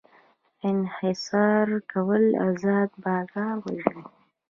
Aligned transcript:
انحصار 0.69 1.67
کول 1.91 2.23
ازاد 2.47 2.89
بازار 3.03 3.55
وژني. 3.65 4.03